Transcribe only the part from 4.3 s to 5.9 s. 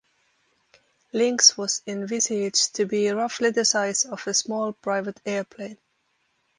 small private airplane.